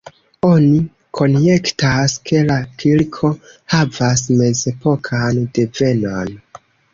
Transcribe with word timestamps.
Oni 0.47 0.77
konjektas, 1.17 2.15
ke 2.29 2.41
la 2.47 2.55
kirko 2.85 3.31
havas 3.75 4.25
mezepokan 4.41 5.45
devenon. 5.61 6.35